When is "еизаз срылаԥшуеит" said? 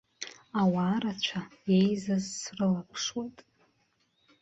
1.77-3.37